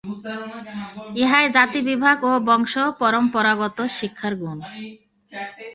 [1.21, 4.57] ইহাই জাতিবিভাগ ও বংশপরম্পরাগত শিক্ষার গুণ।